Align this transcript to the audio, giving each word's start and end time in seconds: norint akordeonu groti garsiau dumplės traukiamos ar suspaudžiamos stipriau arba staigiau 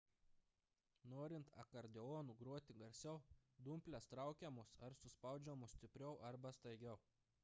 norint 1.09 1.51
akordeonu 1.63 2.35
groti 2.39 2.75
garsiau 2.79 3.19
dumplės 3.67 4.09
traukiamos 4.15 4.73
ar 4.87 4.97
suspaudžiamos 5.03 5.77
stipriau 5.77 6.19
arba 6.31 6.53
staigiau 6.61 6.97